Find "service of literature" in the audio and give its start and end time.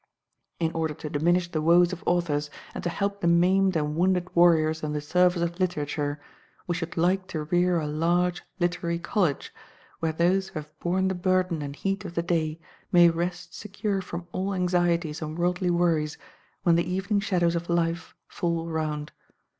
4.99-6.19